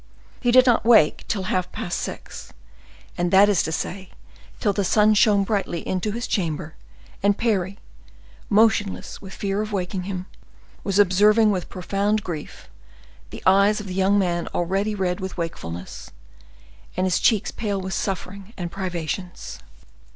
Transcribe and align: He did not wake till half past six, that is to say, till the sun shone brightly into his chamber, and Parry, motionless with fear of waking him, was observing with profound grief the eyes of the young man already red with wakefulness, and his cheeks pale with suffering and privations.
He 0.39 0.49
did 0.51 0.65
not 0.65 0.83
wake 0.83 1.25
till 1.27 1.43
half 1.43 1.71
past 1.71 1.99
six, 1.99 2.53
that 3.17 3.47
is 3.49 3.61
to 3.61 3.71
say, 3.71 4.09
till 4.59 4.73
the 4.73 4.83
sun 4.83 5.13
shone 5.13 5.43
brightly 5.43 5.87
into 5.87 6.11
his 6.11 6.25
chamber, 6.25 6.73
and 7.21 7.37
Parry, 7.37 7.77
motionless 8.49 9.21
with 9.21 9.31
fear 9.31 9.61
of 9.61 9.71
waking 9.71 10.05
him, 10.09 10.25
was 10.83 10.97
observing 10.97 11.51
with 11.51 11.69
profound 11.69 12.23
grief 12.23 12.67
the 13.29 13.43
eyes 13.45 13.79
of 13.79 13.85
the 13.85 13.93
young 13.93 14.17
man 14.17 14.47
already 14.55 14.95
red 14.95 15.19
with 15.19 15.37
wakefulness, 15.37 16.09
and 16.97 17.05
his 17.05 17.19
cheeks 17.19 17.51
pale 17.51 17.79
with 17.79 17.93
suffering 17.93 18.53
and 18.57 18.71
privations. 18.71 19.59